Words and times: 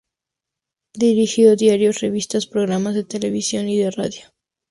Dirigió 0.95 1.55
diarios, 1.55 2.01
revistas, 2.01 2.47
programas 2.47 2.95
de 2.95 3.03
televisión 3.03 3.69
y 3.69 3.77
de 3.77 3.91
radio. 3.91 4.21